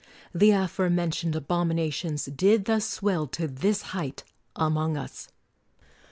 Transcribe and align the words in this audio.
'The 0.33 0.49
afore 0.49 0.89
mentioned 0.89 1.35
abominations 1.35 2.25
did 2.25 2.65
thus 2.65 2.89
swell 2.89 3.27
to 3.27 3.47
this 3.47 3.83
height 3.93 4.23
among 4.55 4.97
us. 4.97 5.29